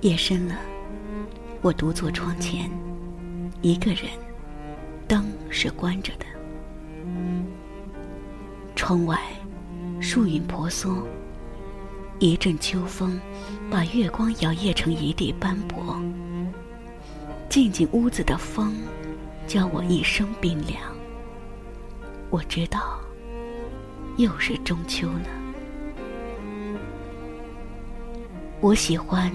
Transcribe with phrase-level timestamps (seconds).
[0.00, 0.54] 夜深了，
[1.60, 2.70] 我独坐窗前，
[3.62, 4.04] 一个人，
[5.08, 6.26] 灯是关着的。
[8.76, 9.18] 窗外，
[10.00, 11.04] 树影婆娑，
[12.20, 13.20] 一阵秋风
[13.68, 16.00] 把月光摇曳成一地斑驳。
[17.48, 18.76] 进进屋子的风，
[19.48, 20.80] 教我一生冰凉。
[22.30, 23.00] 我知道，
[24.16, 25.28] 又是中秋了。
[28.60, 29.32] 我喜欢。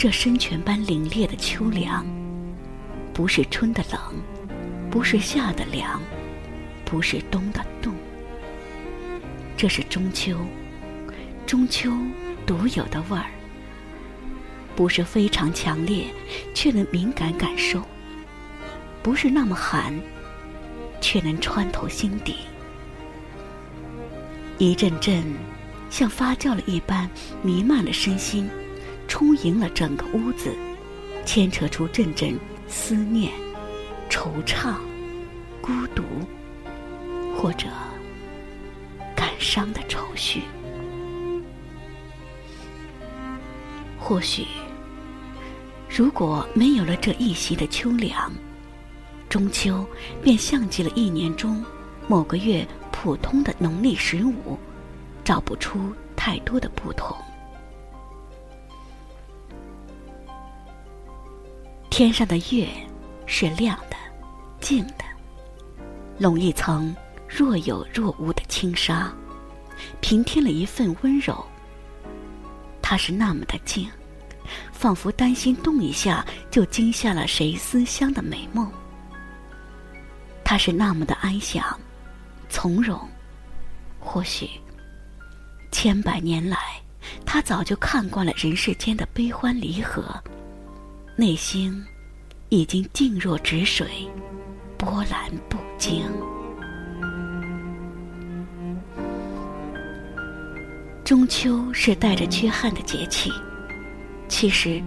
[0.00, 2.06] 这深泉般凛冽的秋凉，
[3.12, 4.00] 不是春的冷，
[4.90, 6.00] 不是夏的凉，
[6.86, 7.92] 不是冬的冻。
[9.58, 10.38] 这是中秋，
[11.46, 11.92] 中秋
[12.46, 13.26] 独有的味儿，
[14.74, 16.06] 不是非常强烈，
[16.54, 17.80] 却能敏感感受；
[19.02, 19.92] 不是那么寒，
[21.02, 22.36] 却能穿透心底。
[24.56, 25.22] 一阵阵
[25.90, 27.06] 像发酵了一般
[27.42, 28.48] 弥漫了身心。
[29.10, 30.54] 充盈了整个屋子，
[31.26, 33.32] 牵扯出阵阵思念、
[34.08, 34.76] 惆怅、
[35.60, 36.04] 孤独，
[37.36, 37.66] 或者
[39.16, 40.42] 感伤的愁绪。
[43.98, 44.46] 或许，
[45.88, 48.32] 如果没有了这一席的秋凉，
[49.28, 49.84] 中秋
[50.22, 51.62] 便像极了一年中
[52.06, 54.56] 某个月普通的农历十五，
[55.24, 57.16] 找不出太多的不同。
[62.00, 62.66] 天上的月
[63.26, 63.96] 是亮的、
[64.58, 65.04] 静的，
[66.16, 66.96] 笼一层
[67.28, 69.12] 若有若无的轻纱，
[70.00, 71.44] 平添了一份温柔。
[72.80, 73.86] 它是那么的静，
[74.72, 78.72] 仿佛担心动一下就惊吓了谁思乡的美梦。
[80.42, 81.78] 它是那么的安详、
[82.48, 82.98] 从容。
[83.98, 84.48] 或许，
[85.70, 86.80] 千百年来，
[87.26, 90.18] 他早就看惯了人世间的悲欢离合，
[91.14, 91.84] 内心。
[92.50, 93.86] 已经静若止水，
[94.76, 96.02] 波澜不惊。
[101.04, 103.30] 中秋是带着缺憾的节气，
[104.26, 104.82] 其实，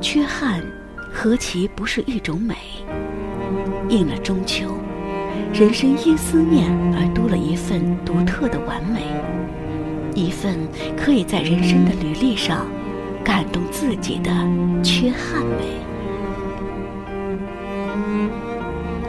[0.00, 0.64] 缺憾
[1.12, 2.56] 何其不是一种美？
[3.90, 4.74] 应了中秋，
[5.52, 9.02] 人生因思念而多了一份独特的完美，
[10.14, 10.56] 一份
[10.96, 12.66] 可以在人生的履历上
[13.22, 14.30] 感动自己的
[14.82, 15.84] 缺憾美。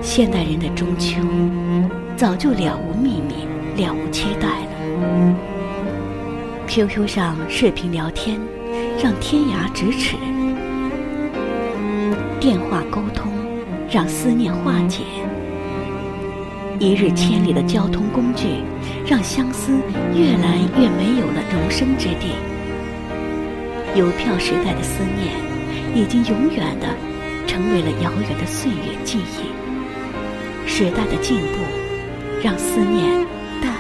[0.06, 1.20] 现代人的中秋，
[2.16, 5.36] 早就了无秘密，了无期待了。
[6.68, 8.40] QQ 上视频聊天，
[9.02, 10.16] 让天涯咫尺；
[12.40, 13.32] 电话沟通，
[13.90, 15.02] 让思念化解。
[16.78, 18.46] 一日千里的交通工具，
[19.08, 19.74] 让相思
[20.14, 22.36] 越来越没有了容身之地。
[23.96, 25.34] 邮票时代的思念，
[25.96, 26.88] 已经永远的
[27.48, 29.65] 成为了遥远的岁月记忆。
[30.68, 31.60] 时代的进步，
[32.44, 33.26] 让思念
[33.62, 33.78] 淡了，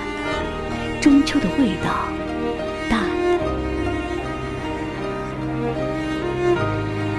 [1.01, 2.07] 中秋的味道
[2.89, 3.05] 淡了。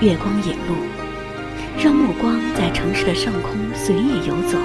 [0.00, 0.76] 月光引路，
[1.78, 4.56] 让目光在城市的上空随意游走。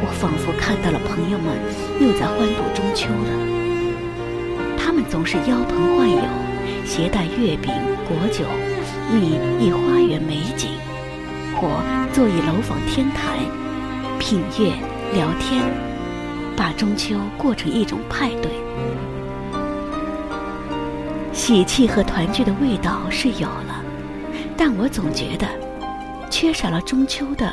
[0.00, 1.58] 我仿佛看到了朋友们
[2.00, 3.30] 又在欢度中秋了。
[4.78, 6.22] 他们总是邀朋唤友，
[6.84, 7.72] 携带月饼、
[8.06, 8.44] 果酒，
[9.12, 10.70] 觅一花园美景，
[11.56, 11.82] 或
[12.12, 13.38] 坐一楼房天台。
[14.28, 14.74] 品月
[15.14, 15.64] 聊天，
[16.54, 18.52] 把中秋过成一种派对，
[21.32, 23.82] 喜气和团聚的味道是有了，
[24.54, 25.48] 但我总觉得
[26.28, 27.50] 缺少了中秋的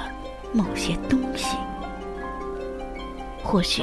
[0.51, 1.55] 某些东西。
[3.41, 3.81] 或许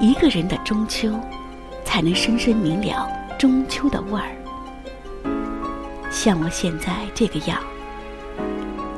[0.00, 1.12] 一个人的中秋，
[1.84, 4.34] 才能深深明了中秋的味儿。
[6.10, 7.60] 像我现在这个样，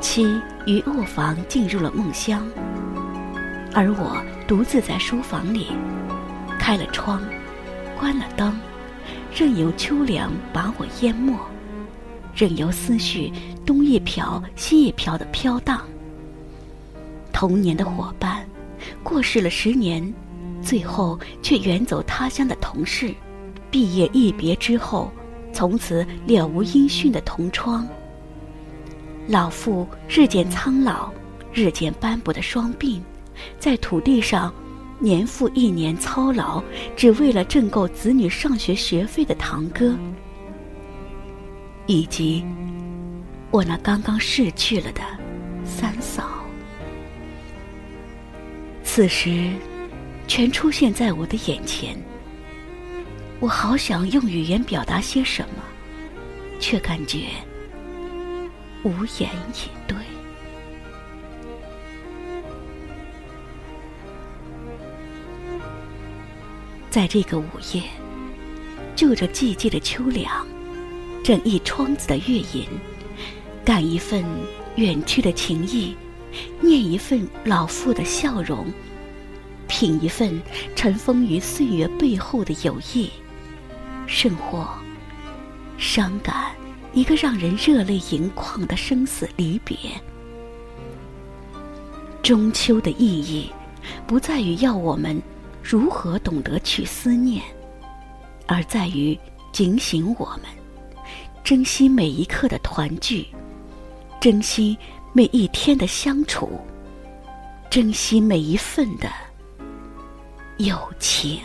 [0.01, 2.41] 妻于卧房进入了梦乡。
[3.73, 5.67] 而我独自在书房里，
[6.57, 7.21] 开了窗，
[7.99, 8.57] 关了灯，
[9.35, 11.37] 任由秋凉把我淹没，
[12.33, 13.31] 任由思绪
[13.65, 15.81] 东一飘西一飘的飘荡。
[17.31, 18.47] 童年的伙伴，
[19.03, 20.11] 过世了十年，
[20.61, 23.13] 最后却远走他乡的同事，
[23.69, 25.11] 毕业一别之后，
[25.53, 27.87] 从此了无音讯的同窗。
[29.27, 31.11] 老妇日渐苍老，
[31.53, 32.99] 日渐斑驳的双鬓。
[33.59, 34.53] 在土地上，
[34.99, 36.63] 年复一年操劳，
[36.95, 39.97] 只为了挣够子女上学学费的堂哥，
[41.85, 42.43] 以及
[43.51, 45.01] 我那刚刚逝去了的
[45.63, 46.23] 三嫂，
[48.83, 49.51] 此时
[50.27, 51.95] 全出现在我的眼前。
[53.39, 55.63] 我好想用语言表达些什么，
[56.59, 57.27] 却感觉
[58.83, 58.89] 无
[59.19, 59.95] 言以对。
[66.89, 67.83] 在这个午夜，
[68.95, 70.47] 就着寂寂的秋凉，
[71.23, 72.65] 整一窗子的月吟，
[73.63, 74.25] 感一份
[74.77, 75.95] 远去的情谊，
[76.61, 78.65] 念一份老妇的笑容，
[79.67, 80.41] 品一份
[80.75, 83.09] 尘封于岁月背后的友谊，
[84.07, 84.67] 甚或
[85.77, 86.51] 伤感
[86.93, 89.77] 一个让人热泪盈眶的生死离别。
[92.23, 93.51] 中秋的意义，
[94.07, 95.21] 不在于要我们。
[95.69, 97.43] 如何懂得去思念，
[98.45, 99.19] 而在于
[99.51, 100.43] 警醒我们，
[101.43, 103.27] 珍惜每一刻的团聚，
[104.21, 104.77] 珍惜
[105.11, 106.49] 每一天的相处，
[107.69, 109.09] 珍惜每一份的
[110.55, 111.41] 友情。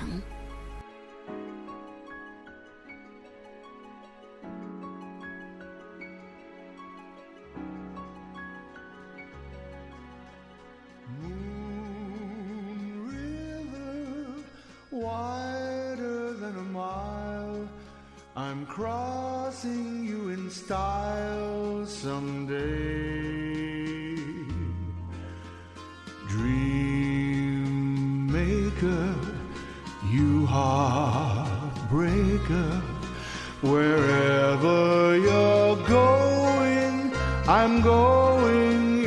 [18.52, 22.56] I'm crossing you in style someday.
[26.28, 29.14] Dream maker,
[30.10, 31.50] you heartbreaker,
[33.62, 37.12] wherever you're going,
[37.46, 39.01] I'm going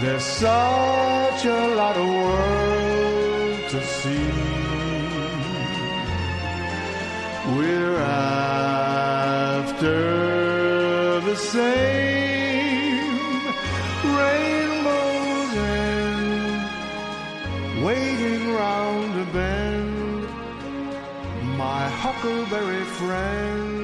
[0.00, 4.28] There's such a lot of world to see.
[7.56, 10.00] We're after
[11.20, 13.06] the same
[14.18, 20.26] rainbows and waiting round a bend.
[21.56, 23.83] My huckleberry friend.